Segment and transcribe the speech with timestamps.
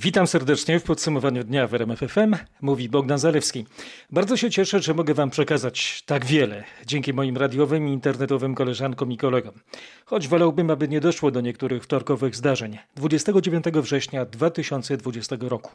[0.00, 3.66] Witam serdecznie w podsumowaniu dnia w RMFFM, mówi Bogdan Zalewski.
[4.10, 9.12] Bardzo się cieszę, że mogę Wam przekazać tak wiele dzięki moim radiowym i internetowym koleżankom
[9.12, 9.54] i kolegom.
[10.04, 12.78] Choć wolałbym, aby nie doszło do niektórych wtorkowych zdarzeń.
[12.96, 15.70] 29 września 2020 roku.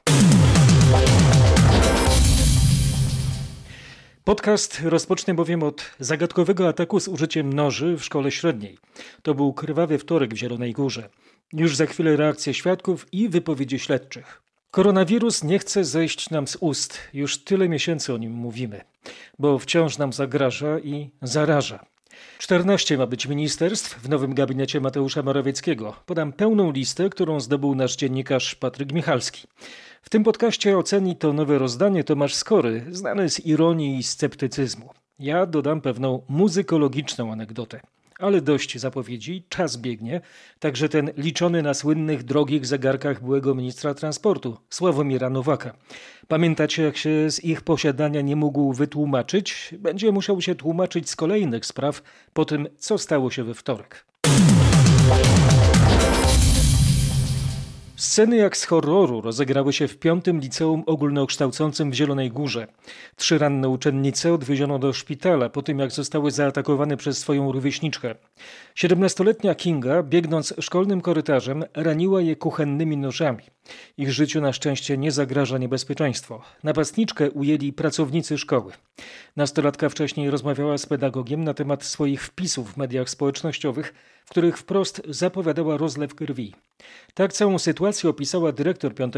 [4.23, 8.77] Podcast rozpocznę bowiem od zagadkowego ataku z użyciem noży w szkole średniej.
[9.23, 11.09] To był krwawy wtorek w Zielonej Górze.
[11.53, 14.41] Już za chwilę reakcje świadków i wypowiedzi śledczych.
[14.71, 16.99] Koronawirus nie chce zejść nam z ust.
[17.13, 18.81] Już tyle miesięcy o nim mówimy,
[19.39, 21.85] bo wciąż nam zagraża i zaraża.
[22.37, 25.95] 14 ma być ministerstw w nowym gabinecie Mateusza Morawieckiego.
[26.05, 29.47] Podam pełną listę, którą zdobył nasz dziennikarz Patryk Michalski.
[30.01, 34.89] W tym podcaście oceni to nowe rozdanie Tomasz Skory, znany z ironii i sceptycyzmu.
[35.19, 37.81] Ja dodam pewną muzykologiczną anegdotę.
[38.21, 40.21] Ale dość zapowiedzi, czas biegnie,
[40.59, 45.73] także ten liczony na słynnych drogich zegarkach byłego ministra transportu, Sławomira Nowaka.
[46.27, 49.75] Pamiętacie, jak się z ich posiadania nie mógł wytłumaczyć?
[49.79, 52.01] Będzie musiał się tłumaczyć z kolejnych spraw
[52.33, 54.05] po tym, co stało się we wtorek.
[58.01, 62.67] Sceny jak z horroru rozegrały się w piątym liceum ogólnokształcącym w Zielonej Górze.
[63.15, 68.15] Trzy ranne uczennice odwieziono do szpitala po tym, jak zostały zaatakowane przez swoją rówieśniczkę.
[68.75, 73.43] Siedemnastoletnia Kinga, biegnąc szkolnym korytarzem, raniła je kuchennymi nożami.
[73.97, 76.41] Ich życiu na szczęście nie zagraża niebezpieczeństwo.
[76.63, 78.71] Napastniczkę ujęli pracownicy szkoły.
[79.35, 83.93] Nastolatka wcześniej rozmawiała z pedagogiem na temat swoich wpisów w mediach społecznościowych,
[84.31, 86.53] których wprost zapowiadała rozlew krwi.
[87.13, 89.13] Tak całą sytuację opisała dyrektor 5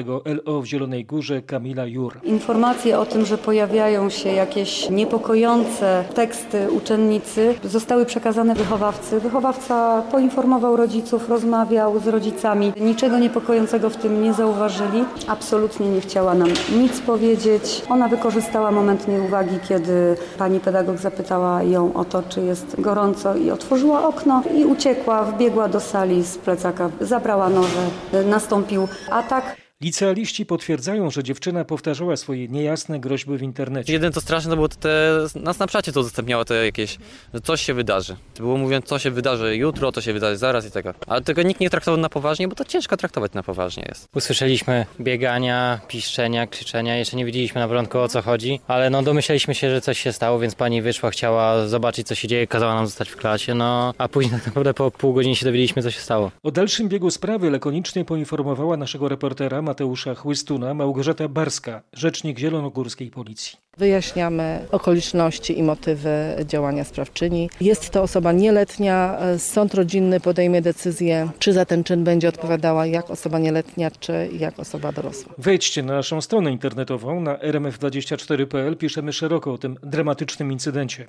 [0.45, 2.19] LO w Zielonej Górze Kamila Jur.
[2.23, 9.19] Informacje o tym, że pojawiają się jakieś niepokojące teksty uczennicy zostały przekazane wychowawcy.
[9.19, 12.73] Wychowawca poinformował rodziców, rozmawiał z rodzicami.
[12.79, 15.05] Niczego niepokojącego w tym nie zauważyli.
[15.27, 17.81] Absolutnie nie chciała nam nic powiedzieć.
[17.89, 23.51] Ona wykorzystała moment nieuwagi, kiedy pani pedagog zapytała ją o to, czy jest gorąco i
[23.51, 27.89] otworzyła okno i uciekła, wbiegła do sali z plecaka, zabrała noże,
[28.25, 29.62] nastąpił atak.
[29.83, 33.93] Licealiści potwierdzają, że dziewczyna powtarzała swoje niejasne groźby w internecie.
[33.93, 36.97] Jeden to straszne to było te, na Snapchacie to udostępniało te jakieś,
[37.33, 38.15] że coś się wydarzy.
[38.37, 40.93] Było mówiąc, co się wydarzy jutro, to się wydarzy zaraz i tego.
[41.07, 44.07] Ale tego nikt nie traktował na poważnie, bo to ciężko traktować na poważnie jest.
[44.15, 49.55] Usłyszeliśmy biegania, piszczenia, krzyczenia, jeszcze nie wiedzieliśmy na początku o co chodzi, ale no domyśleliśmy
[49.55, 52.85] się, że coś się stało, więc pani wyszła, chciała zobaczyć co się dzieje, kazała nam
[52.85, 55.99] zostać w klasie, no a później tak naprawdę po pół godziny się dowiedzieliśmy co się
[55.99, 56.31] stało.
[56.43, 63.57] O dalszym biegu sprawy lakonicznie poinformowała naszego reportera Mateusza Chłystuna Małgorzata Barska, rzecznik zielonogórskiej policji.
[63.77, 67.49] Wyjaśniamy okoliczności i motywy działania sprawczyni.
[67.61, 69.17] Jest to osoba nieletnia.
[69.37, 74.59] Sąd rodzinny podejmie decyzję, czy za ten czyn będzie odpowiadała jak osoba nieletnia, czy jak
[74.59, 75.33] osoba dorosła.
[75.37, 78.77] Wejdźcie na naszą stronę internetową na rmf24.pl.
[78.77, 81.07] Piszemy szeroko o tym dramatycznym incydencie.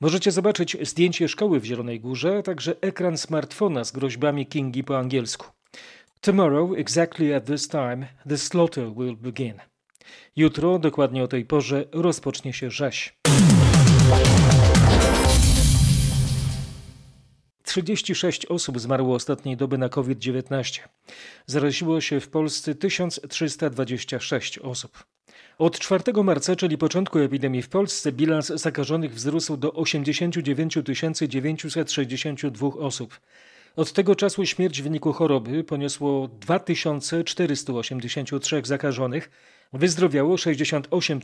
[0.00, 4.98] Możecie zobaczyć zdjęcie szkoły w Zielonej Górze, a także ekran smartfona z groźbami Kingi po
[4.98, 5.57] angielsku.
[6.20, 9.54] Tomorrow, exactly at this time, the slaughter will begin.
[10.36, 13.18] Jutro, dokładnie o tej porze, rozpocznie się rzeź.
[17.62, 20.80] 36 osób zmarło ostatniej doby na COVID-19.
[21.46, 25.04] Zaraziło się w Polsce 1326 osób.
[25.58, 30.78] Od 4 marca, czyli początku epidemii w Polsce, bilans zakażonych wzrósł do 89
[31.28, 33.20] 962 osób.
[33.78, 39.30] Od tego czasu śmierć w wyniku choroby poniosło 2483 zakażonych,
[39.72, 41.20] wyzdrowiało 68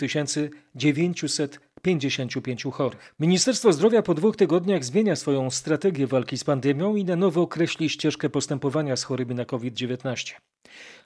[0.74, 3.14] 955 chorych.
[3.20, 7.88] Ministerstwo Zdrowia po dwóch tygodniach zmienia swoją strategię walki z pandemią i na nowo określi
[7.88, 10.32] ścieżkę postępowania z choroby na COVID-19.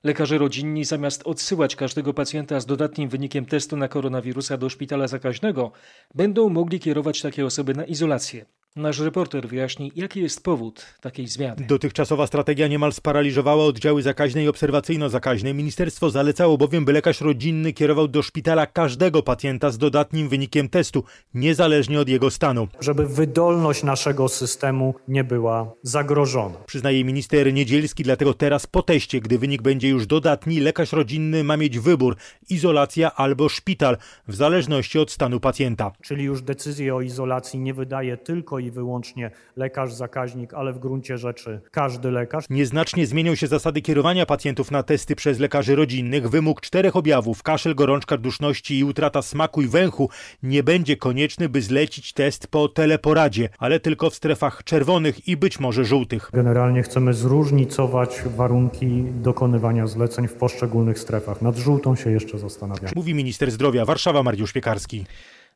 [0.05, 5.73] Lekarze rodzinni zamiast odsyłać każdego pacjenta z dodatnim wynikiem testu na koronawirusa do szpitala zakaźnego,
[6.15, 8.45] będą mogli kierować takie osoby na izolację.
[8.79, 11.67] Nasz reporter wyjaśni, jaki jest powód takiej zmiany.
[11.67, 15.55] Dotychczasowa strategia niemal sparaliżowała oddziały zakaźne i obserwacyjno-zakaźne.
[15.55, 21.05] Ministerstwo zalecało bowiem, by lekarz rodzinny kierował do szpitala każdego pacjenta z dodatnim wynikiem testu,
[21.35, 22.69] niezależnie od jego stanu.
[22.81, 26.59] Żeby wydolność naszego systemu nie była zagrożona.
[26.67, 31.57] Przyznaje minister Niedzielski, dlatego teraz po teście, gdy wynik będzie już dodatni, lekarz rodzinny ma
[31.57, 32.17] mieć wybór
[32.51, 33.97] izolacja albo szpital,
[34.29, 35.93] w zależności od stanu pacjenta.
[36.03, 40.79] Czyli już decyzję o izolacji nie wydaje tylko i i wyłącznie lekarz zakaźnik, ale w
[40.79, 42.45] gruncie rzeczy każdy lekarz.
[42.51, 46.29] Nieznacznie zmienią się zasady kierowania pacjentów na testy przez lekarzy rodzinnych.
[46.31, 50.11] Wymóg czterech objawów kaszel, gorączka, duszności i utrata smaku i węchu
[50.43, 55.61] nie będzie konieczny, by zlecić test po teleporadzie, ale tylko w strefach czerwonych i być
[55.61, 56.31] może żółtych.
[56.33, 61.43] Generalnie chcemy zróżnicować warunki dokonywania zleceń w poszczególnych strefach.
[61.43, 62.93] Nad żółtą się jeszcze zastanawiam.
[62.97, 65.05] Mówi minister zdrowia Warszawa Mariusz Piekarski.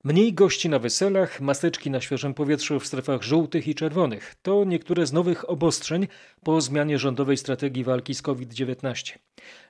[0.05, 4.35] Mniej gości na weselach, maseczki na świeżym powietrzu w strefach żółtych i czerwonych.
[4.43, 6.09] To niektóre z nowych obostrzeń
[6.45, 9.19] po zmianie rządowej strategii walki z COVID-19.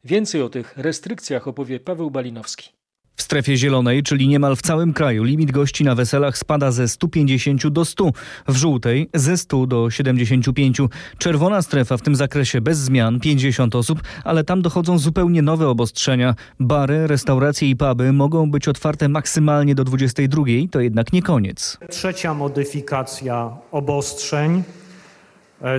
[0.05, 2.82] Więcej o tych restrykcjach opowie Paweł Balinowski.
[3.23, 7.69] W strefie zielonej, czyli niemal w całym kraju, limit gości na weselach spada ze 150
[7.69, 8.11] do 100,
[8.49, 10.79] w żółtej ze 100 do 75.
[11.19, 16.35] Czerwona strefa w tym zakresie bez zmian 50 osób, ale tam dochodzą zupełnie nowe obostrzenia.
[16.61, 21.79] Bary, restauracje i puby mogą być otwarte maksymalnie do 22, to jednak nie koniec.
[21.91, 24.63] Trzecia modyfikacja obostrzeń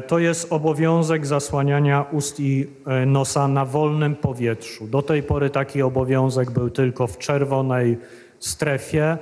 [0.08, 4.88] to jest obowiązek zasłaniania ust i e, nosa na wolnym powietrzu.
[4.88, 7.98] Do tej pory taki obowiązek był tylko w czerwonej
[8.40, 9.18] strefie.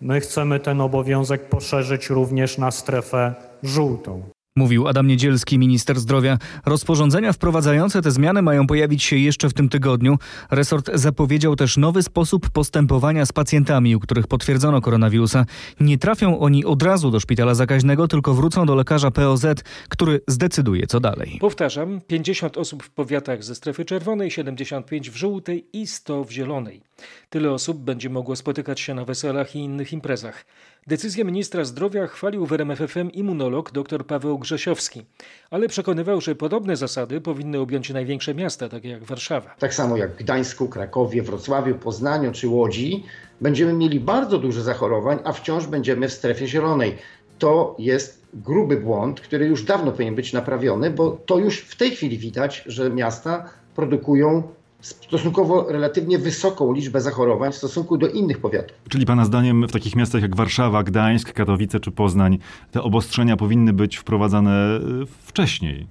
[0.00, 4.35] My chcemy ten obowiązek poszerzyć również na strefę żółtą.
[4.56, 6.38] Mówił Adam Niedzielski, minister zdrowia.
[6.66, 10.18] Rozporządzenia wprowadzające te zmiany mają pojawić się jeszcze w tym tygodniu.
[10.50, 15.46] Resort zapowiedział też nowy sposób postępowania z pacjentami, u których potwierdzono koronawirusa.
[15.80, 19.46] Nie trafią oni od razu do szpitala zakaźnego, tylko wrócą do lekarza POZ,
[19.88, 21.38] który zdecyduje co dalej.
[21.40, 26.82] Powtarzam, 50 osób w powiatach ze strefy czerwonej, 75 w żółtej i 100 w zielonej.
[27.30, 30.44] Tyle osób będzie mogło spotykać się na weselach i innych imprezach.
[30.88, 35.04] Decyzję ministra zdrowia chwalił w RMFFM immunolog dr Paweł Grzesiowski,
[35.50, 39.54] ale przekonywał, że podobne zasady powinny objąć największe miasta, takie jak Warszawa.
[39.58, 43.04] Tak samo jak w Gdańsku, Krakowie, Wrocławiu, Poznaniu czy Łodzi,
[43.40, 46.94] będziemy mieli bardzo dużo zachorowań, a wciąż będziemy w strefie zielonej.
[47.38, 51.90] To jest gruby błąd, który już dawno powinien być naprawiony, bo to już w tej
[51.90, 54.42] chwili widać, że miasta produkują
[54.80, 58.76] stosunkowo relatywnie wysoką liczbę zachorowań w stosunku do innych powiatów.
[58.88, 62.38] Czyli Pana zdaniem w takich miastach jak Warszawa, Gdańsk, Katowice czy Poznań
[62.70, 64.80] te obostrzenia powinny być wprowadzane e,
[65.26, 65.86] wcześniej?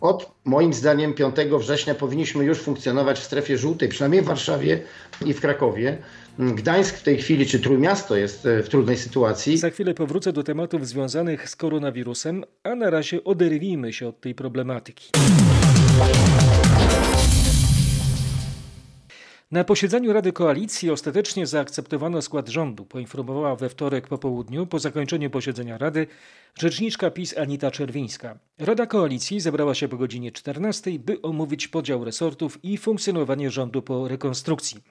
[0.00, 4.82] Od moim zdaniem 5 września powinniśmy już funkcjonować w strefie żółtej, przynajmniej w Warszawie
[5.24, 5.98] i w Krakowie.
[6.38, 9.58] Gdańsk w tej chwili, czy Trójmiasto jest e, w trudnej sytuacji.
[9.58, 14.34] Za chwilę powrócę do tematów związanych z koronawirusem, a na razie oderwijmy się od tej
[14.34, 15.10] problematyki.
[19.50, 25.30] Na posiedzeniu Rady Koalicji ostatecznie zaakceptowano skład rządu, poinformowała we wtorek po południu, po zakończeniu
[25.30, 26.06] posiedzenia Rady,
[26.58, 28.38] rzeczniczka PiS Anita Czerwińska.
[28.58, 34.08] Rada Koalicji zebrała się po godzinie 14, by omówić podział resortów i funkcjonowanie rządu po
[34.08, 34.82] rekonstrukcji.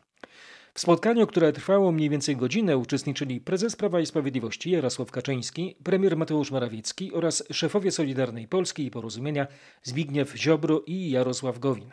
[0.74, 6.18] W spotkaniu, które trwało mniej więcej godzinę, uczestniczyli prezes Prawa i Sprawiedliwości Jarosław Kaczyński, premier
[6.18, 9.48] Mateusz Morawiecki oraz szefowie Solidarnej Polski i Porozumienia
[9.84, 11.92] Zbigniew Ziobro i Jarosław Gowin.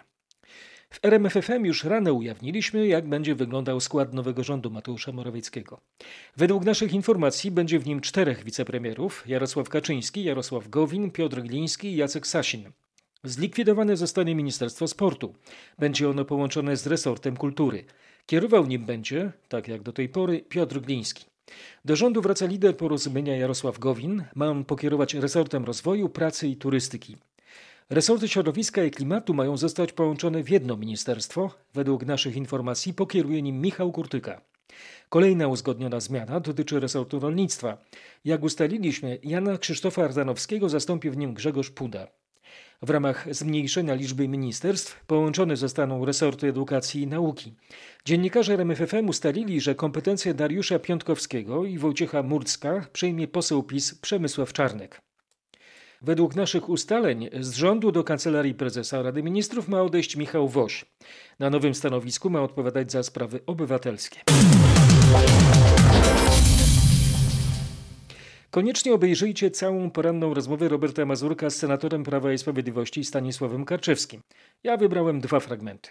[0.94, 5.81] W RMFFM już rano ujawniliśmy, jak będzie wyglądał skład nowego rządu Mateusza Morawieckiego.
[6.37, 11.96] Według naszych informacji będzie w nim czterech wicepremierów: Jarosław Kaczyński, Jarosław Gowin, Piotr Gliński i
[11.96, 12.70] Jacek Sasin.
[13.25, 15.35] Zlikwidowane zostanie Ministerstwo Sportu.
[15.79, 17.85] Będzie ono połączone z resortem kultury.
[18.26, 21.25] Kierował nim będzie, tak jak do tej pory, Piotr Gliński.
[21.85, 24.25] Do rządu wraca lider porozumienia Jarosław Gowin.
[24.35, 27.17] Ma on pokierować resortem rozwoju, pracy i turystyki.
[27.91, 31.51] Resorty środowiska i klimatu mają zostać połączone w jedno ministerstwo.
[31.75, 34.41] Według naszych informacji pokieruje nim Michał Kurtyka.
[35.09, 37.79] Kolejna uzgodniona zmiana dotyczy resortu rolnictwa.
[38.25, 42.07] Jak ustaliliśmy, Jana Krzysztofa Ardanowskiego zastąpi w nim Grzegorz Puda.
[42.83, 47.55] W ramach zmniejszenia liczby ministerstw połączone zostaną resorty edukacji i nauki.
[48.05, 55.00] Dziennikarze RMFFM ustalili, że kompetencje Dariusza Piątkowskiego i Wojciecha Murcka przejmie poseł PiS Przemysław Czarnek.
[56.04, 60.84] Według naszych ustaleń z rządu do Kancelarii Prezesa Rady Ministrów ma odejść Michał Woś.
[61.38, 64.20] Na nowym stanowisku ma odpowiadać za sprawy obywatelskie.
[68.50, 74.20] Koniecznie obejrzyjcie całą poranną rozmowę Roberta Mazurka z senatorem Prawa i Sprawiedliwości Stanisławem Karczewskim.
[74.64, 75.90] Ja wybrałem dwa fragmenty.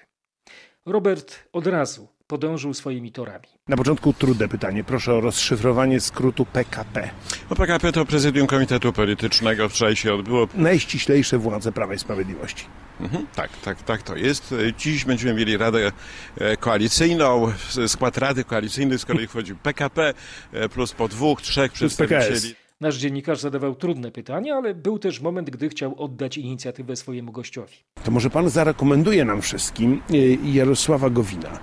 [0.86, 3.46] Robert od razu podążył swoimi torami.
[3.68, 4.84] Na początku trudne pytanie.
[4.84, 7.10] Proszę o rozszyfrowanie skrótu PKP.
[7.50, 9.70] No PKP to Prezydium Komitetu Politycznego.
[9.70, 10.48] Wczoraj się odbyło.
[10.56, 12.66] Najściślejsze władze Prawa i Sprawiedliwości.
[13.02, 14.56] Mhm, tak, tak, tak to jest.
[14.78, 15.92] Dziś będziemy mieli Radę
[16.38, 17.52] e, Koalicyjną,
[17.88, 20.14] skład Rady Koalicyjnej, z której wchodzi PKP,
[20.54, 22.56] e, plus po dwóch, trzech przedstawicieli.
[22.82, 27.74] Nasz dziennikarz zadawał trudne pytania, ale był też moment, gdy chciał oddać inicjatywę swojemu gościowi.
[28.04, 30.16] To może pan zarekomenduje nam wszystkim e,
[30.52, 31.60] Jarosława Gowina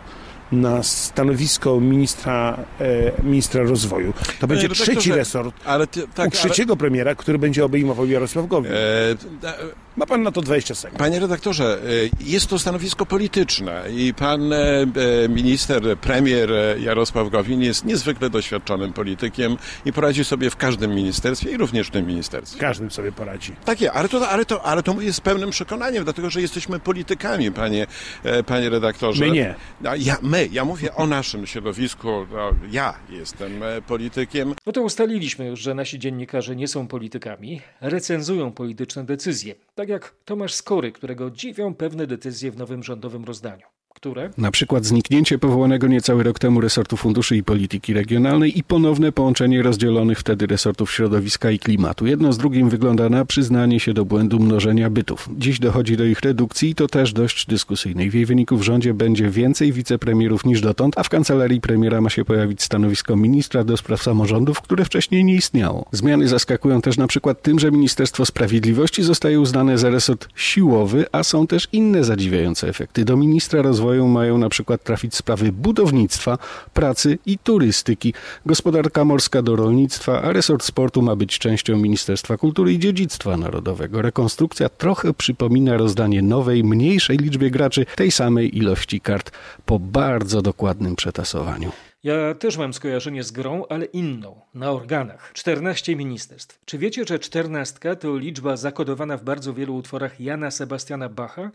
[0.52, 4.12] na stanowisko ministra, e, ministra rozwoju.
[4.40, 8.06] To będzie Panie trzeci redaktorze, resort ale ty, tak, u trzeciego premiera, który będzie obejmował
[8.06, 8.72] Jarosław Gowin.
[8.72, 10.98] ale, e, Ma pan na to 20 sekund.
[10.98, 14.86] Panie redaktorze, e, jest to stanowisko polityczne i pan e, e,
[15.28, 21.50] minister, premier e, Jarosław Gowin jest niezwykle doświadczonym politykiem i poradzi sobie w każdym ministerstwie
[21.50, 22.60] i również w tym ministerstwie.
[22.60, 23.52] Każdym sobie poradzi.
[23.64, 27.52] Takie, ale to, ale, to, ale to mówię z pełnym przekonaniem, dlatego że jesteśmy politykami,
[27.52, 27.86] panie,
[28.22, 29.24] e, panie redaktorze.
[29.24, 29.54] My nie.
[29.98, 34.54] Ja, my, ja mówię o naszym środowisku, no, ja jestem e, politykiem.
[34.66, 39.54] No to ustaliliśmy już, że nasi dziennikarze nie są politykami, recenzują polityczne decyzje.
[39.74, 43.66] Tak jak Tomasz Skory, którego dziwią pewne decyzje w nowym rządowym rozdaniu.
[43.94, 44.30] Które?
[44.38, 49.62] Na przykład zniknięcie powołanego niecały rok temu resortu funduszy i polityki regionalnej i ponowne połączenie
[49.62, 52.06] rozdzielonych wtedy resortów środowiska i klimatu.
[52.06, 55.28] Jedno z drugim wygląda na przyznanie się do błędu mnożenia bytów.
[55.38, 58.10] Dziś dochodzi do ich redukcji i to też dość dyskusyjnej.
[58.10, 62.10] W jej wyniku w rządzie będzie więcej wicepremierów niż dotąd, a w kancelarii premiera ma
[62.10, 65.86] się pojawić stanowisko ministra do spraw samorządów, które wcześniej nie istniało.
[65.92, 71.22] Zmiany zaskakują też na przykład tym, że Ministerstwo Sprawiedliwości zostaje uznane za resort siłowy, a
[71.22, 73.04] są też inne zadziwiające efekty.
[73.04, 76.38] Do ministra rozwoju mają na przykład trafić sprawy budownictwa,
[76.74, 78.14] pracy i turystyki,
[78.46, 84.02] gospodarka morska do rolnictwa, a resort sportu ma być częścią Ministerstwa Kultury i Dziedzictwa Narodowego.
[84.02, 89.30] Rekonstrukcja trochę przypomina rozdanie nowej, mniejszej liczbie graczy tej samej ilości kart
[89.66, 91.72] po bardzo dokładnym przetasowaniu.
[92.02, 95.32] Ja też mam skojarzenie z grą, ale inną, na organach.
[95.32, 96.64] 14 ministerstw.
[96.64, 101.50] Czy wiecie, że czternastka to liczba zakodowana w bardzo wielu utworach Jana Sebastiana Bacha?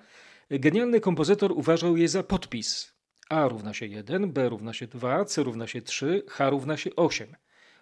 [0.50, 2.94] Genialny kompozytor uważał je za podpis.
[3.30, 6.96] A równa się 1, B równa się 2, C równa się 3, H równa się
[6.96, 7.36] 8.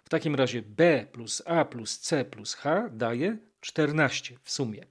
[0.04, 4.86] W takim razie B plus A plus C plus H daje 14 w sumie.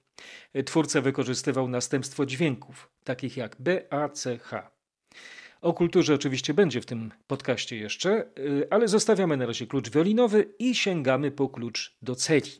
[0.65, 4.71] Twórca wykorzystywał następstwo dźwięków, takich jak B, A, C, H.
[5.61, 10.53] O kulturze oczywiście będzie w tym podcaście jeszcze, yy, ale zostawiamy na razie klucz wiolinowy
[10.59, 12.51] i sięgamy po klucz do celi.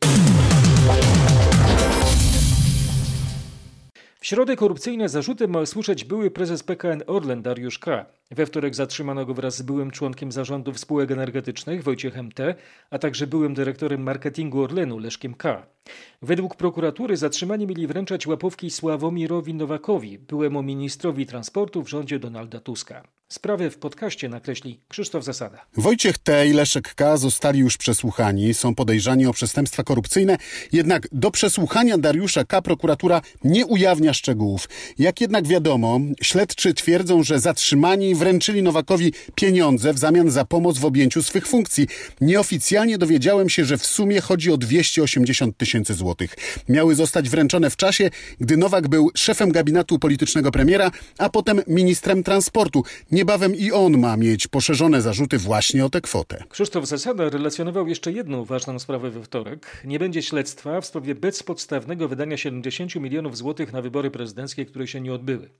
[4.24, 8.06] Środę korupcyjne zarzuty ma usłyszeć były prezes PKN Orlen Dariusz K.
[8.30, 12.54] We wtorek zatrzymano go wraz z byłym członkiem zarządów spółek energetycznych Wojciechem T.,
[12.90, 15.66] a także byłym dyrektorem marketingu Orlenu Leszkiem K.
[16.22, 23.02] Według prokuratury zatrzymani mieli wręczać łapówki Sławomirowi Nowakowi, byłemu ministrowi transportu w rządzie Donalda Tuska.
[23.28, 25.66] Sprawę w podcaście nakreśli Krzysztof Zasada.
[25.76, 26.46] Wojciech T.
[26.46, 27.16] i Leszek K.
[27.16, 30.36] zostali już przesłuchani, są podejrzani o przestępstwa korupcyjne,
[30.72, 32.62] jednak do przesłuchania Dariusza K.
[32.62, 34.68] prokuratura nie ujawnia szczegółów.
[34.98, 40.84] Jak jednak wiadomo, śledczy twierdzą, że zatrzymani wręczyli Nowakowi pieniądze w zamian za pomoc w
[40.84, 41.86] objęciu swych funkcji.
[42.20, 46.36] Nieoficjalnie dowiedziałem się, że w sumie chodzi o 280 tysięcy złotych.
[46.68, 52.22] Miały zostać wręczone w czasie, gdy Nowak był szefem gabinetu politycznego premiera, a potem ministrem
[52.22, 52.84] transportu.
[53.14, 56.44] Niebawem i on ma mieć poszerzone zarzuty właśnie o tę kwotę.
[56.48, 59.82] Krzysztof Zasada relacjonował jeszcze jedną ważną sprawę we wtorek.
[59.84, 65.00] Nie będzie śledztwa w sprawie bezpodstawnego wydania 70 milionów złotych na wybory prezydenckie, które się
[65.00, 65.50] nie odbyły.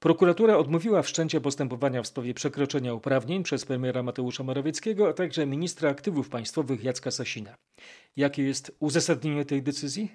[0.00, 5.90] Prokuratura odmówiła wszczęcia postępowania w sprawie przekroczenia uprawnień przez premiera Mateusza Morawieckiego, a także ministra
[5.90, 7.54] aktywów państwowych Jacka Sasina.
[8.16, 10.12] Jakie jest uzasadnienie tej decyzji?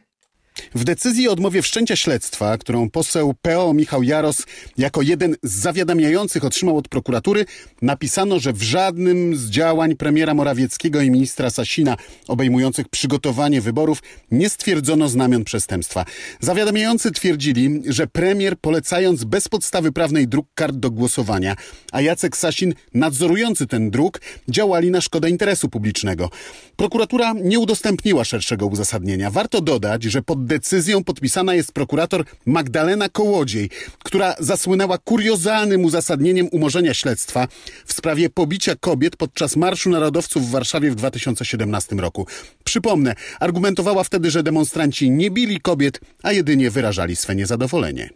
[0.76, 4.44] W decyzji o odmowie wszczęcia śledztwa, którą poseł PO Michał Jaros
[4.78, 7.46] jako jeden z zawiadamiających otrzymał od prokuratury,
[7.82, 11.98] napisano, że w żadnym z działań premiera Morawieckiego i ministra Sasina
[12.28, 16.06] obejmujących przygotowanie wyborów nie stwierdzono znamion przestępstwa.
[16.40, 21.56] Zawiadamiający twierdzili, że premier polecając bez podstawy prawnej druk kart do głosowania,
[21.92, 26.30] a Jacek Sasin nadzorujący ten druk działali na szkodę interesu publicznego.
[26.76, 29.32] Prokuratura nie udostępniła szerszego uzasadnienia.
[29.32, 33.70] Warto dodać, że pod decyzją podpisana jest prokurator Magdalena Kołodziej,
[34.04, 37.48] która zasłynęła kuriozalnym uzasadnieniem umorzenia śledztwa
[37.86, 42.28] w sprawie pobicia kobiet podczas Marszu Narodowców w Warszawie w 2017 roku.
[42.64, 48.10] Przypomnę, argumentowała wtedy, że demonstranci nie bili kobiet, a jedynie wyrażali swe niezadowolenie.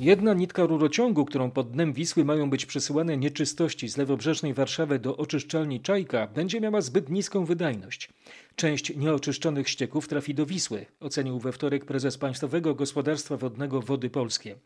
[0.00, 5.16] Jedna nitka rurociągu, którą pod dnem Wisły mają być przesyłane nieczystości z lewobrzeżnej Warszawy do
[5.16, 8.08] oczyszczalni Czajka, będzie miała zbyt niską wydajność.
[8.56, 14.56] Część nieoczyszczonych ścieków trafi do Wisły, ocenił we wtorek prezes Państwowego Gospodarstwa Wodnego Wody Polskie.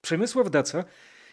[0.00, 0.84] Przemysław Daca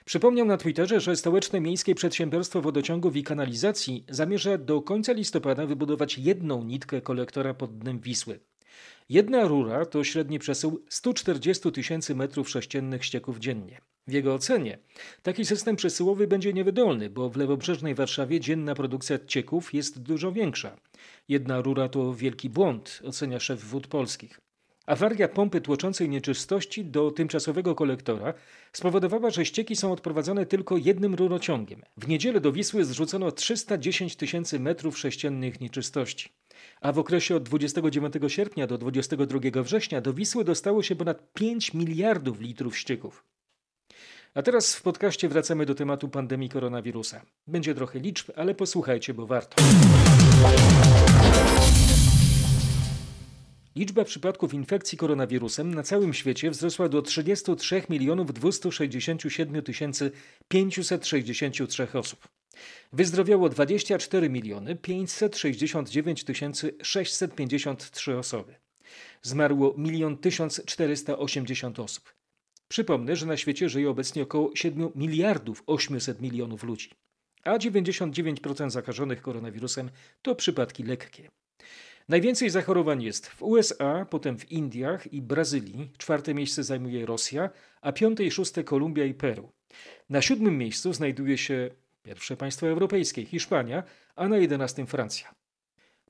[0.05, 6.17] przypomniał na Twitterze, że stołeczne miejskie przedsiębiorstwo wodociągów i kanalizacji zamierza do końca listopada wybudować
[6.17, 8.39] jedną nitkę kolektora pod dnem Wisły.
[9.09, 13.81] Jedna rura to średni przesył 140 tysięcy metrów sześciennych ścieków dziennie.
[14.07, 14.79] W jego ocenie
[15.21, 20.77] taki system przesyłowy będzie niewydolny, bo w lewobrzeżnej Warszawie dzienna produkcja cieków jest dużo większa.
[21.27, 24.39] Jedna rura to wielki błąd, ocenia szef wód polskich.
[24.85, 28.33] Awaria pompy tłoczącej nieczystości do tymczasowego kolektora
[28.73, 31.81] spowodowała, że ścieki są odprowadzane tylko jednym rurociągiem.
[31.97, 36.29] W niedzielę do Wisły zrzucono 310 tysięcy metrów sześciennych nieczystości.
[36.81, 41.73] A w okresie od 29 sierpnia do 22 września do Wisły dostało się ponad 5
[41.73, 43.25] miliardów litrów ścieków.
[44.33, 47.21] A teraz w podcaście wracamy do tematu pandemii koronawirusa.
[47.47, 49.63] Będzie trochę liczb, ale posłuchajcie, bo warto.
[53.75, 59.63] Liczba przypadków infekcji koronawirusem na całym świecie wzrosła do 33 milionów 267
[60.47, 62.27] 563 osób.
[62.93, 66.25] Wyzdrowiało 24 miliony 569
[66.83, 68.55] 653 osoby.
[69.21, 70.17] Zmarło 1
[70.65, 72.13] 480 osób.
[72.67, 76.89] Przypomnę, że na świecie żyje obecnie około 7 miliardów 800 milionów ludzi,
[77.43, 79.89] a 99% zakażonych koronawirusem
[80.21, 81.29] to przypadki lekkie.
[82.09, 85.91] Najwięcej zachorowań jest w USA, potem w Indiach i Brazylii.
[85.97, 87.49] Czwarte miejsce zajmuje Rosja,
[87.81, 89.51] a piąte i szóste Kolumbia i Peru.
[90.09, 91.69] Na siódmym miejscu znajduje się
[92.03, 93.83] pierwsze państwo europejskie Hiszpania,
[94.15, 95.35] a na jedenastym Francja.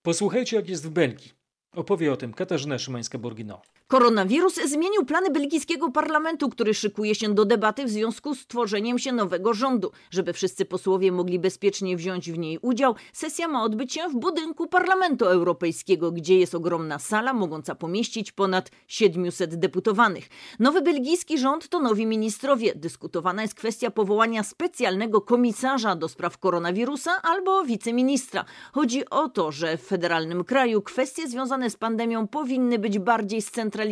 [0.01, 1.31] Posłuchajcie, jak jest w Belgii.
[1.71, 3.57] Opowie o tym Katarzyna Szymańska-Borgino.
[3.93, 9.11] Koronawirus zmienił plany belgijskiego parlamentu, który szykuje się do debaty w związku z tworzeniem się
[9.11, 9.91] nowego rządu.
[10.11, 14.67] Żeby wszyscy posłowie mogli bezpiecznie wziąć w niej udział, sesja ma odbyć się w budynku
[14.67, 20.29] Parlamentu Europejskiego, gdzie jest ogromna sala mogąca pomieścić ponad 700 deputowanych.
[20.59, 22.75] Nowy belgijski rząd to nowi ministrowie.
[22.75, 28.45] Dyskutowana jest kwestia powołania specjalnego komisarza do spraw koronawirusa albo wiceministra.
[28.71, 33.82] Chodzi o to, że w federalnym kraju kwestie związane z pandemią powinny być bardziej scentralizowane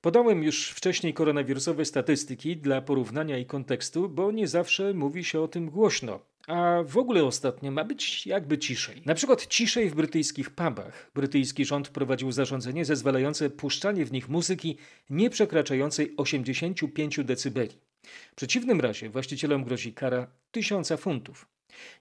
[0.00, 5.48] Podałem już wcześniej koronawirusowe statystyki dla porównania i kontekstu, bo nie zawsze mówi się o
[5.48, 6.29] tym głośno.
[6.46, 9.02] A w ogóle ostatnio ma być jakby ciszej.
[9.06, 11.10] Na przykład ciszej w brytyjskich pubach.
[11.14, 14.76] Brytyjski rząd wprowadził zarządzenie zezwalające puszczanie w nich muzyki
[15.10, 17.66] nie przekraczającej 85 dB.
[18.32, 21.46] W przeciwnym razie właścicielom grozi kara 1000 funtów.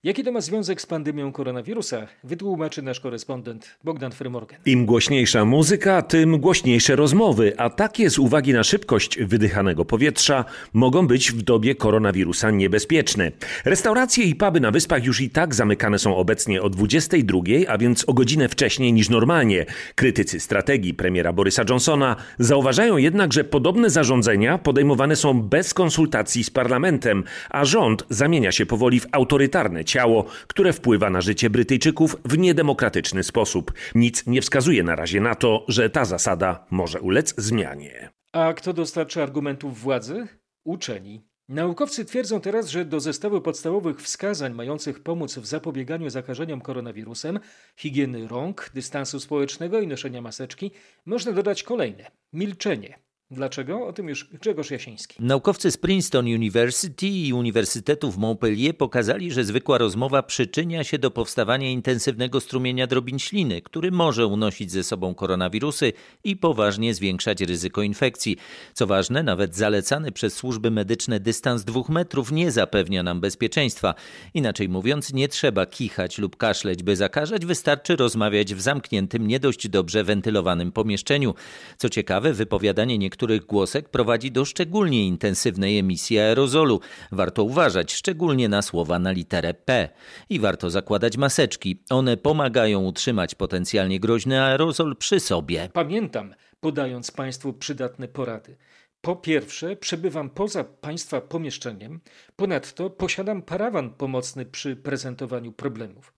[0.03, 4.59] Jaki to ma związek z pandemią koronawirusa, wytłumaczy nasz korespondent Bogdan Frymorgan.
[4.65, 11.07] Im głośniejsza muzyka, tym głośniejsze rozmowy, a takie z uwagi na szybkość wydychanego powietrza mogą
[11.07, 13.31] być w dobie koronawirusa niebezpieczne.
[13.65, 18.09] Restauracje i puby na wyspach już i tak zamykane są obecnie o 22, a więc
[18.09, 19.65] o godzinę wcześniej niż normalnie.
[19.95, 26.49] Krytycy strategii premiera Borysa Johnsona zauważają jednak, że podobne zarządzenia podejmowane są bez konsultacji z
[26.49, 32.37] parlamentem, a rząd zamienia się powoli w autorytarny ciało, które wpływa na życie Brytyjczyków w
[32.37, 33.73] niedemokratyczny sposób.
[33.95, 38.09] Nic nie wskazuje na razie na to, że ta zasada może ulec zmianie.
[38.33, 40.27] A kto dostarcza argumentów władzy?
[40.63, 41.29] Uczeni.
[41.49, 47.39] Naukowcy twierdzą teraz, że do zestawu podstawowych wskazań mających pomóc w zapobieganiu zakażeniom koronawirusem,
[47.77, 50.71] higieny rąk, dystansu społecznego i noszenia maseczki,
[51.05, 52.99] można dodać kolejne: milczenie.
[53.31, 53.87] Dlaczego?
[53.87, 55.15] O tym już Grzegorz Jasiński.
[55.19, 61.11] Naukowcy z Princeton University i Uniwersytetu w Montpellier pokazali, że zwykła rozmowa przyczynia się do
[61.11, 67.81] powstawania intensywnego strumienia drobin śliny, który może unosić ze sobą koronawirusy i poważnie zwiększać ryzyko
[67.81, 68.37] infekcji.
[68.73, 73.95] Co ważne, nawet zalecany przez służby medyczne dystans dwóch metrów nie zapewnia nam bezpieczeństwa.
[74.33, 79.67] Inaczej mówiąc, nie trzeba kichać lub kaszleć, by zakażać, wystarczy rozmawiać w zamkniętym, nie dość
[79.67, 81.35] dobrze wentylowanym pomieszczeniu.
[81.77, 86.79] Co ciekawe, wypowiadanie niektórych niektórych głosek prowadzi do szczególnie intensywnej emisji aerozolu.
[87.11, 89.89] Warto uważać szczególnie na słowa na literę P.
[90.29, 91.83] I warto zakładać maseczki.
[91.89, 95.69] One pomagają utrzymać potencjalnie groźny aerozol przy sobie.
[95.73, 98.57] Pamiętam, podając Państwu przydatne porady.
[99.01, 101.99] Po pierwsze, przebywam poza Państwa pomieszczeniem,
[102.35, 106.13] ponadto posiadam parawan pomocny przy prezentowaniu problemów.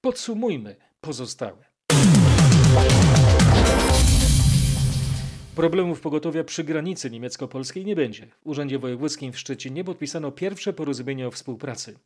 [0.00, 1.64] Podsumujmy pozostałe.
[5.56, 8.26] Problemów pogotowia przy granicy niemiecko-polskiej nie będzie.
[8.26, 11.98] W Urzędzie Wojewódzkim w Szczecinie podpisano pierwsze porozumienie o współpracy.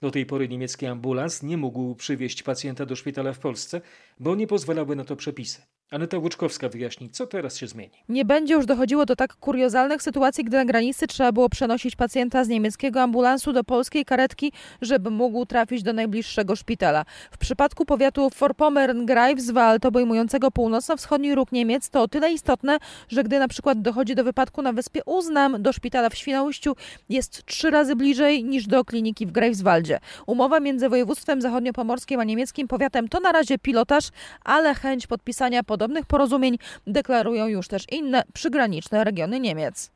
[0.00, 3.80] Do tej pory niemiecki ambulans nie mógł przywieźć pacjenta do szpitala w Polsce,
[4.20, 5.62] bo nie pozwalały na to przepisy.
[5.92, 7.92] Aneta Łuczkowska wyjaśni, co teraz się zmieni.
[8.08, 12.44] Nie będzie już dochodziło do tak kuriozalnych sytuacji, gdy na granicy trzeba było przenosić pacjenta
[12.44, 14.52] z niemieckiego ambulansu do polskiej karetki,
[14.82, 17.04] żeby mógł trafić do najbliższego szpitala.
[17.30, 22.78] W przypadku powiatu Vorpommern-Greifswald obejmującego północno-wschodni róg Niemiec to o tyle istotne,
[23.08, 26.76] że gdy na przykład dochodzi do wypadku na wyspie Uznam, do szpitala w Świnoujściu
[27.08, 29.98] jest trzy razy bliżej niż do kliniki w Greifswaldzie.
[30.26, 34.08] Umowa między województwem zachodniopomorskim a niemieckim powiatem to na razie pilotaż,
[34.44, 39.90] ale chęć podpisania pod podobnych porozumień deklarują już też inne przygraniczne regiony Niemiec.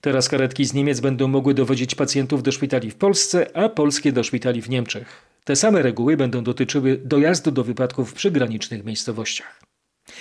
[0.00, 4.24] Teraz karetki z Niemiec będą mogły dowodzić pacjentów do szpitali w Polsce, a polskie do
[4.24, 5.22] szpitali w Niemczech.
[5.44, 9.62] Te same reguły będą dotyczyły dojazdu do wypadków w przygranicznych miejscowościach.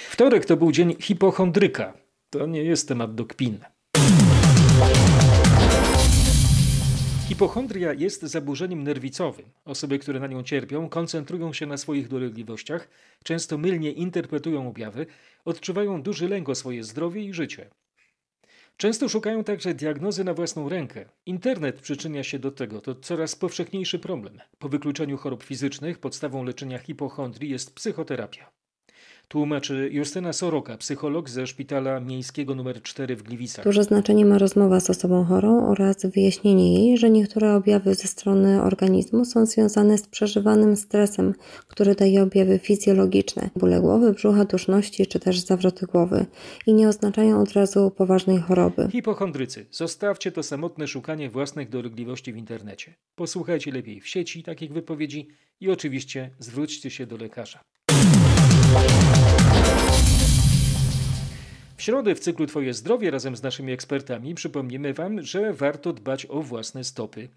[0.10, 1.94] Wtorek to był dzień hipochondryka.
[2.30, 3.58] To nie jest temat do kpin.
[7.32, 9.46] Hipochondria jest zaburzeniem nerwicowym.
[9.65, 12.88] Osoby, które na nią cierpią, koncentrują się na swoich dolegliwościach,
[13.24, 15.06] często mylnie interpretują objawy,
[15.46, 17.70] odczuwają duży lęk o swoje zdrowie i życie.
[18.78, 21.06] Często szukają także diagnozy na własną rękę.
[21.26, 24.39] Internet przyczynia się do tego, to coraz powszechniejszy problem.
[24.60, 28.52] Po wykluczeniu chorób fizycznych podstawą leczenia hipochondrii jest psychoterapia.
[29.32, 33.65] Tłumaczy Justyna Soroka, psycholog ze szpitala miejskiego nr 4 w Gliwicach.
[33.65, 38.63] Duże znaczenie ma rozmowa z osobą chorą oraz wyjaśnienie jej, że niektóre objawy ze strony
[38.63, 41.34] organizmu są związane z przeżywanym stresem,
[41.67, 46.26] który daje objawy fizjologiczne, bóle głowy, brzucha, duszności czy też zawroty głowy
[46.65, 48.88] i nie oznaczają od razu poważnej choroby.
[48.91, 52.94] Hipochondrycy, zostawcie to samotne szukanie własnych dolegliwości w internecie.
[53.15, 55.28] Posłuchajcie lepiej w sieci takich wypowiedzi
[55.60, 57.60] i oczywiście zwróćcie się do lekarza.
[61.78, 66.26] W środę w cyklu Twoje zdrowie razem z naszymi ekspertami przypomnimy Wam, że warto dbać
[66.30, 67.30] o własne stopy.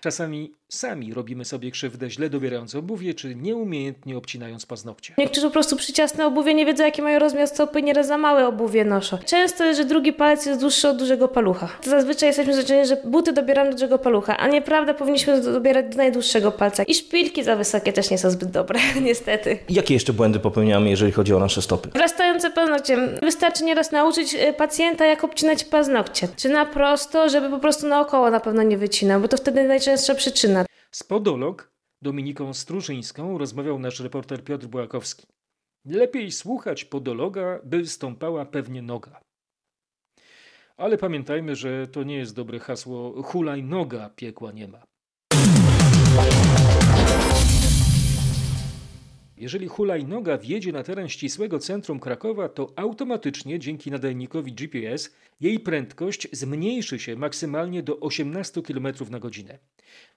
[0.00, 5.14] Czasami sami robimy sobie krzywdę źle dobierając obuwie, czy nieumiejętnie obcinając paznokcie.
[5.18, 8.84] Niektórzy po prostu przyciasne obuwie nie wiedzą, jaki mają rozmiar stopy, nieraz za małe obuwie
[8.84, 9.18] noszą.
[9.26, 11.68] Często jest, że drugi palec jest dłuższy od dużego palucha.
[11.82, 16.52] Zazwyczaj jesteśmy zwyczajni, że buty dobieramy do dużego palucha, a nieprawda, powinniśmy dobierać do najdłuższego
[16.52, 16.82] palca.
[16.82, 19.58] I szpilki za wysokie też nie są zbyt dobre, niestety.
[19.68, 21.88] Jakie jeszcze błędy popełniamy, jeżeli chodzi o nasze stopy?
[21.94, 23.00] Wrastające paznokciem.
[23.22, 26.28] Wystarczy nieraz nauczyć y, pacjenta, jak obcinać paznokcie.
[26.36, 30.14] Czy na prosto, żeby po prostu naokoło na pewno nie wycinał, bo to wtedy najczęstsza
[30.14, 30.64] przyczyna.
[30.90, 31.72] Z podolog
[32.02, 35.26] Dominiką Strużyńską rozmawiał nasz reporter Piotr Błakowski.
[35.84, 39.20] Lepiej słuchać podologa, by stąpała pewnie noga.
[40.76, 44.82] Ale pamiętajmy, że to nie jest dobre hasło hulaj noga, piekła nie ma.
[49.36, 56.28] Jeżeli hulajnoga wjedzie na teren ścisłego centrum Krakowa, to automatycznie dzięki nadajnikowi GPS jej prędkość
[56.32, 59.58] zmniejszy się maksymalnie do 18 km na godzinę.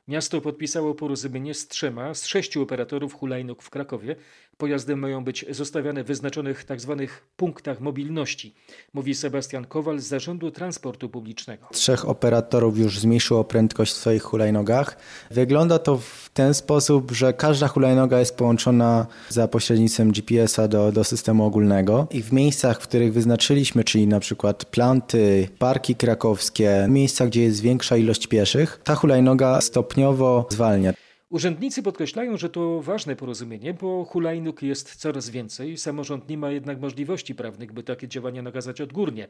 [0.07, 4.15] Miasto podpisało porozumienie z trzema z sześciu operatorów hulajnóg w Krakowie.
[4.57, 6.95] Pojazdy mają być zostawiane w wyznaczonych tzw.
[6.99, 8.55] Tak punktach mobilności,
[8.93, 11.67] mówi Sebastian Kowal z Zarządu Transportu Publicznego.
[11.71, 14.97] Trzech operatorów już zmniejszyło prędkość w swoich hulajnogach.
[15.31, 21.03] Wygląda to w ten sposób, że każda hulajnoga jest połączona za pośrednictwem GPS-a do, do
[21.03, 25.14] systemu ogólnego i w miejscach, w których wyznaczyliśmy, czyli na przykład planty,
[25.59, 30.93] parki krakowskie, miejsca, gdzie jest większa ilość pieszych, ta hulajnoga stopniowo zwalnia.
[31.29, 35.77] Urzędnicy podkreślają, że to ważne porozumienie, bo hulajnóg jest coraz więcej.
[35.77, 39.27] Samorząd nie ma jednak możliwości prawnych, by takie działania nakazać odgórnie.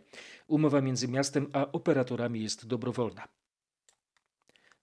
[0.48, 3.28] Umowa między miastem a operatorami jest dobrowolna.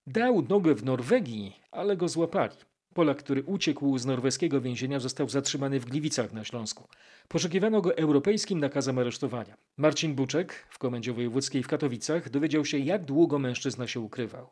[0.06, 2.56] Dał nogę w Norwegii, ale go złapali.
[2.94, 6.88] Polak, który uciekł z norweskiego więzienia, został zatrzymany w Gliwicach na Śląsku.
[7.28, 9.56] Poszukiwano go europejskim nakazem aresztowania.
[9.76, 14.50] Marcin Buczek w Komendzie Wojewódzkiej w Katowicach dowiedział się, jak długo mężczyzna się ukrywał.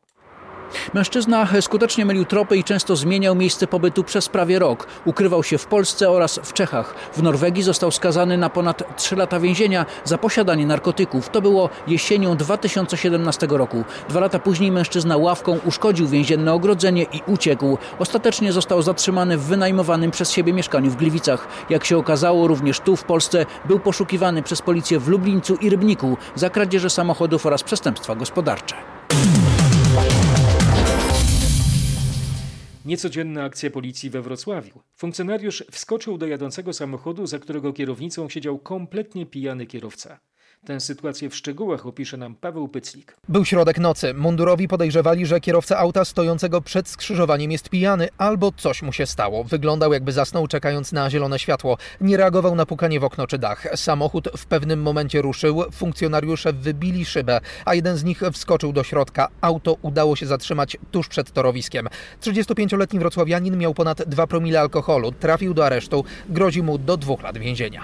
[0.94, 4.86] Mężczyzna skutecznie mylił tropy i często zmieniał miejsce pobytu przez prawie rok.
[5.04, 6.94] Ukrywał się w Polsce oraz w Czechach.
[7.16, 11.28] W Norwegii został skazany na ponad 3 lata więzienia za posiadanie narkotyków.
[11.28, 13.84] To było jesienią 2017 roku.
[14.08, 17.78] Dwa lata później mężczyzna ławką uszkodził więzienne ogrodzenie i uciekł.
[17.98, 21.48] Ostatecznie został zatrzymany w wynajmowanym przez siebie mieszkaniu w Gliwicach.
[21.70, 26.16] Jak się okazało, również tu w Polsce był poszukiwany przez policję w Lublińcu i Rybniku
[26.34, 28.76] za kradzieże samochodów oraz przestępstwa gospodarcze.
[32.90, 34.82] Niecodzienna akcja policji we Wrocławiu.
[34.96, 40.20] Funkcjonariusz wskoczył do jadącego samochodu, za którego kierownicą siedział kompletnie pijany kierowca.
[40.66, 43.16] Tę sytuację w szczegółach opisze nam Paweł Pyclik.
[43.28, 44.14] Był środek nocy.
[44.14, 49.44] Mundurowi podejrzewali, że kierowca auta stojącego przed skrzyżowaniem jest pijany albo coś mu się stało.
[49.44, 51.76] Wyglądał jakby zasnął czekając na zielone światło.
[52.00, 53.66] Nie reagował na pukanie w okno czy dach.
[53.74, 55.64] Samochód w pewnym momencie ruszył.
[55.72, 59.28] Funkcjonariusze wybili szybę, a jeden z nich wskoczył do środka.
[59.40, 61.88] Auto udało się zatrzymać tuż przed torowiskiem.
[62.22, 65.12] 35-letni wrocławianin miał ponad 2 promile alkoholu.
[65.12, 66.04] Trafił do aresztu.
[66.28, 67.82] Grozi mu do dwóch lat więzienia.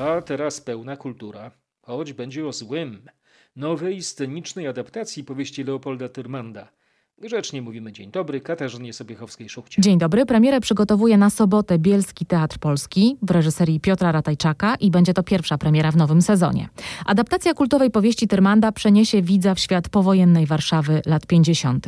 [0.00, 1.50] A teraz pełna kultura,
[1.82, 3.08] choć będzie o złym.
[3.56, 6.68] Nowej scenicznej adaptacji powieści Leopolda Tyrmanda–
[7.22, 9.80] Grzecznie mówimy dzień dobry Katarzynie Sobiechowskiej-Szuchcie.
[9.82, 10.26] Dzień dobry.
[10.26, 15.58] Premierę przygotowuje na sobotę Bielski Teatr Polski w reżyserii Piotra Ratajczaka i będzie to pierwsza
[15.58, 16.68] premiera w nowym sezonie.
[17.06, 21.86] Adaptacja kultowej powieści Tyrmanda przeniesie widza w świat powojennej Warszawy lat 50.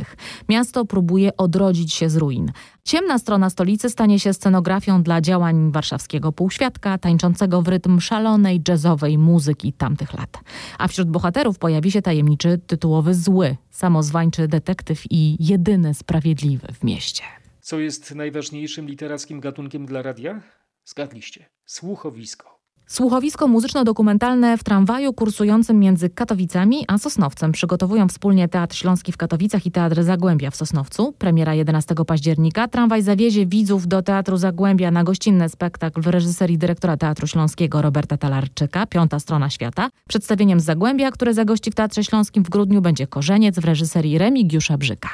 [0.49, 2.53] Miasto próbuje odrodzić się z ruin,
[2.85, 9.19] Ciemna strona stolicy stanie się scenografią dla działań warszawskiego półświadka, tańczącego w rytm szalonej jazzowej
[9.19, 10.39] muzyki tamtych lat.
[10.79, 17.23] A wśród bohaterów pojawi się tajemniczy tytułowy zły, samozwańczy detektyw i jedyny sprawiedliwy w mieście.
[17.61, 20.43] Co jest najważniejszym literackim gatunkiem dla radia?
[20.85, 21.47] Zgadliście.
[21.65, 22.62] Słuchowisko.
[22.93, 29.67] Słuchowisko muzyczno-dokumentalne w tramwaju kursującym między Katowicami a Sosnowcem przygotowują wspólnie Teatr Śląski w Katowicach
[29.67, 31.13] i Teatr Zagłębia w Sosnowcu.
[31.13, 32.69] Premiera 11 października.
[32.69, 38.17] Tramwaj zawiezie widzów do Teatru Zagłębia na gościnny spektakl w reżyserii dyrektora Teatru Śląskiego Roberta
[38.17, 39.91] Talarczyka, Piąta Strona Świata.
[40.09, 45.09] Przedstawieniem Zagłębia, które zagości w Teatrze Śląskim w grudniu będzie Korzeniec w reżyserii Remigiusza Brzyka.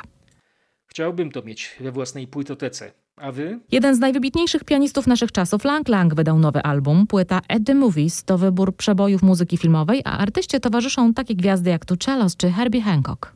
[0.87, 2.93] Chciałbym to mieć we własnej płytotece.
[3.21, 3.61] A wy?
[3.73, 7.07] Jeden z najwybitniejszych pianistów naszych czasów, Lang Lang, wydał nowy album.
[7.07, 11.85] Płyta At The Movies to wybór przebojów muzyki filmowej, a artyście towarzyszą takie gwiazdy jak
[11.85, 13.33] Tuchellos czy Herbie Hancock.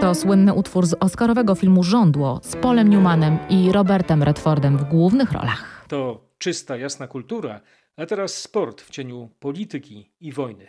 [0.00, 5.32] To słynny utwór z oscarowego filmu Żądło z Polem Newmanem i Robertem Redfordem w głównych
[5.32, 5.84] rolach.
[5.88, 7.60] To czysta, jasna kultura,
[7.96, 10.66] a teraz sport w cieniu polityki i wojny.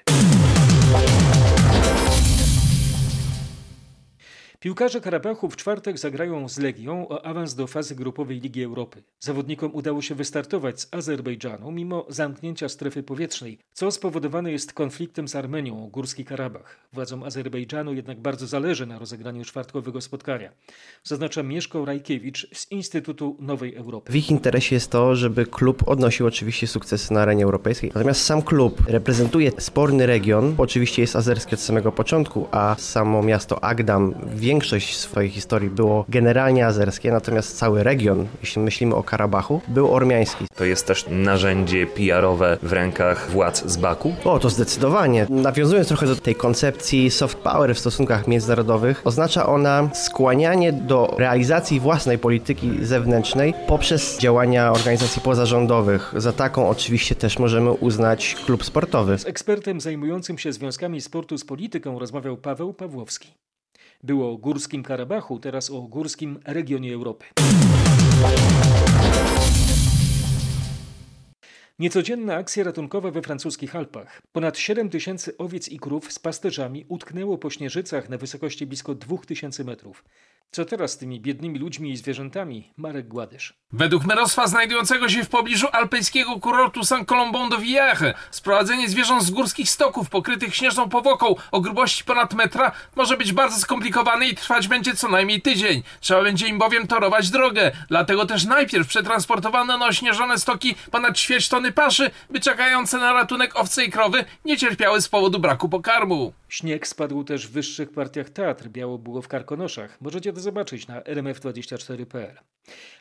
[4.60, 9.04] Piłkarze Karabachu w czwartek zagrają z Legią o awans do fazy grupowej Ligi Europy.
[9.20, 15.36] Zawodnikom udało się wystartować z Azerbejdżanu mimo zamknięcia strefy powietrznej, co spowodowane jest konfliktem z
[15.36, 16.78] Armenią o Górski Karabach.
[16.94, 20.52] Władzom Azerbejdżanu jednak bardzo zależy na rozegraniu czwartkowego spotkania.
[21.04, 24.12] Zaznacza Mieszko Rajkiewicz z Instytutu Nowej Europy.
[24.12, 27.92] W ich interesie jest to, żeby klub odnosił oczywiście sukcesy na arenie europejskiej.
[27.96, 33.64] Natomiast sam klub reprezentuje sporny region, oczywiście jest azerski od samego początku, a samo miasto
[33.64, 34.16] Agdam
[34.48, 40.46] większość swojej historii było generalnie azerskie, natomiast cały region, jeśli myślimy o Karabachu, był ormiański.
[40.56, 44.16] To jest też narzędzie PR-owe w rękach władz z Baku?
[44.24, 45.26] O, to zdecydowanie.
[45.30, 51.80] Nawiązując trochę do tej koncepcji soft power w stosunkach międzynarodowych, oznacza ona skłanianie do realizacji
[51.80, 56.14] własnej polityki zewnętrznej poprzez działania organizacji pozarządowych.
[56.18, 59.18] Za taką oczywiście też możemy uznać klub sportowy.
[59.18, 63.47] Z ekspertem zajmującym się związkami sportu z polityką rozmawiał Paweł Pawłowski.
[64.08, 67.26] Było o Górskim Karabachu, teraz o górskim regionie Europy.
[71.80, 74.22] Niecodzienna akcja ratunkowa we francuskich Alpach.
[74.32, 79.64] Ponad 7 tysięcy owiec i krów z pasterzami utknęło po śnieżycach na wysokości blisko 2000
[79.64, 80.04] metrów.
[80.52, 82.74] Co teraz z tymi biednymi ludźmi i zwierzętami?
[82.78, 83.54] Marek Gładysz.
[83.72, 89.70] Według merostwa znajdującego się w pobliżu alpejskiego kurortu Saint-Colombon de Villers sprowadzenie zwierząt z górskich
[89.70, 94.96] stoków pokrytych śnieżną powłoką o grubości ponad metra może być bardzo skomplikowane i trwać będzie
[94.96, 95.84] co najmniej tydzień.
[96.00, 97.72] Trzeba będzie im bowiem torować drogę.
[97.90, 103.56] Dlatego też najpierw przetransportowano na ośnieżone stoki ponad ćwierć tony paszy, by czekające na ratunek
[103.56, 106.34] owce i krowy nie cierpiały z powodu braku pokarmu.
[106.50, 108.68] Śnieg spadł też w wyższych partiach teatr.
[108.68, 110.02] Biało było w Karkonoszach.
[110.02, 112.38] Możecie to zobaczyć na rmf24.pl.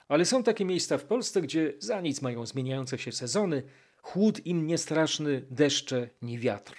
[0.09, 3.63] Ale są takie miejsca w Polsce, gdzie za nic mają zmieniające się sezony,
[4.03, 6.75] chłód im niestraszny, deszcze, nie wiatr.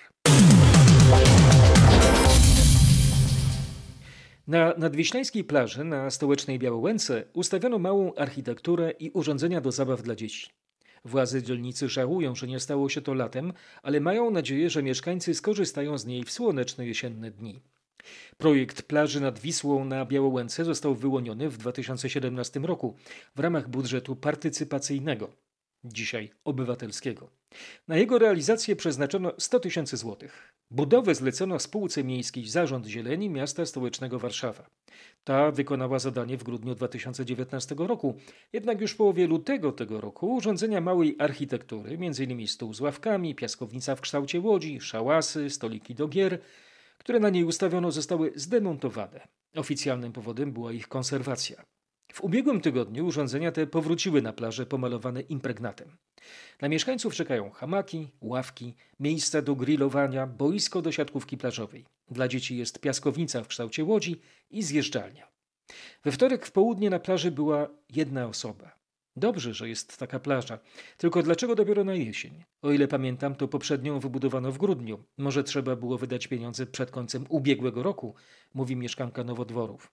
[4.47, 10.57] Na nadwiślańskiej plaży na stołecznej Białołęce ustawiono małą architekturę i urządzenia do zabaw dla dzieci.
[11.08, 15.98] Władze dzielnicy żałują, że nie stało się to latem, ale mają nadzieję, że mieszkańcy skorzystają
[15.98, 17.62] z niej w słoneczne jesienne dni.
[18.38, 22.96] Projekt plaży nad Wisłą na Białołęce został wyłoniony w 2017 roku
[23.36, 25.30] w ramach budżetu partycypacyjnego,
[25.93, 27.30] dzisiaj obywatelskiego.
[27.88, 30.54] Na jego realizację przeznaczono 100 tysięcy złotych.
[30.71, 34.69] Budowę zlecono spółce miejskiej Zarząd Zieleni Miasta Stołecznego Warszawa.
[35.23, 38.17] Ta wykonała zadanie w grudniu 2019 roku,
[38.54, 42.47] jednak już w połowie lutego tego roku urządzenia małej architektury, m.in.
[42.47, 46.39] stół z ławkami, piaskownica w kształcie łodzi, szałasy, stoliki do gier,
[46.97, 49.28] które na niej ustawiono, zostały zdemontowane.
[49.56, 51.65] Oficjalnym powodem była ich konserwacja.
[52.13, 55.98] W ubiegłym tygodniu urządzenia te powróciły na plażę pomalowane impregnatem.
[56.62, 61.86] Na mieszkańców czekają hamaki, ławki, miejsca do grillowania, boisko do siatkówki plażowej.
[62.12, 65.28] Dla dzieci jest piaskownica w kształcie łodzi i zjeżdżalnia.
[66.04, 68.78] We wtorek w południe na plaży była jedna osoba.
[69.15, 70.60] Dobrze, że jest taka plaża.
[70.98, 72.43] Tylko dlaczego dopiero na jesień?
[72.62, 75.04] O ile pamiętam, to poprzednią wybudowano w grudniu.
[75.17, 78.15] Może trzeba było wydać pieniądze przed końcem ubiegłego roku,
[78.54, 79.91] mówi mieszkanka Nowodworów.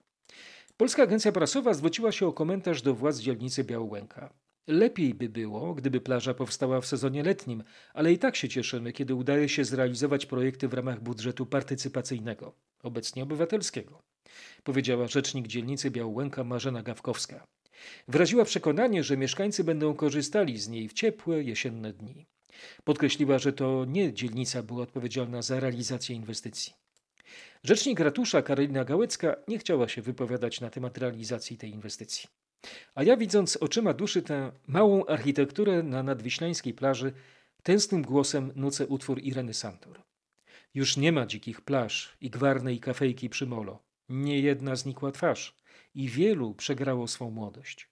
[0.77, 4.35] Polska Agencja Prasowa zwróciła się o komentarz do władz dzielnicy Białołęka.
[4.67, 9.15] Lepiej by było, gdyby plaża powstała w sezonie letnim, ale i tak się cieszymy, kiedy
[9.15, 14.03] udaje się zrealizować projekty w ramach budżetu partycypacyjnego, obecnie obywatelskiego,
[14.65, 17.45] powiedziała rzecznik dzielnicy Białołęka Marzena Gawkowska.
[18.09, 22.27] Wyraziła przekonanie, że mieszkańcy będą korzystali z niej w ciepłe, jesienne dni.
[22.85, 26.73] Podkreśliła, że to nie dzielnica była odpowiedzialna za realizację inwestycji.
[27.65, 32.29] Rzecznik ratusza Karolina Gałecka nie chciała się wypowiadać na temat realizacji tej inwestycji.
[32.95, 37.13] A ja widząc oczyma duszy tę małą architekturę na nadwiślańskiej plaży,
[37.63, 40.03] tęsknym głosem nucę utwór Ireny Santor.
[40.75, 43.83] Już nie ma dzikich plaż i gwarnej kafejki przy molo.
[44.09, 45.57] Nie jedna znikła twarz
[45.95, 47.89] i wielu przegrało swą młodość.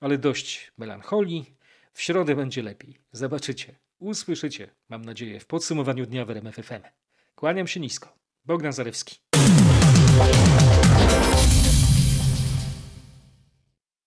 [0.00, 1.54] Ale dość melancholii,
[1.92, 2.98] w środę będzie lepiej.
[3.12, 6.82] Zobaczycie, usłyszycie, mam nadzieję, w podsumowaniu dnia w RMF FM.
[7.34, 8.21] Kłaniam się nisko.
[8.44, 9.16] Bogdan Zarewski.